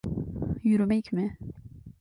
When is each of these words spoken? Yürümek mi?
Yürümek 0.63 1.13
mi? 1.13 1.37